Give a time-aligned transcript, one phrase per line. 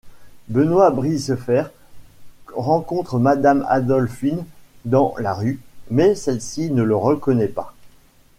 [0.47, 1.65] Benoît Brisefer
[2.53, 4.45] rencontre Madame Adolphine
[4.83, 5.59] dans la rue,
[5.91, 7.75] mais celle-ci ne le reconnaît pas.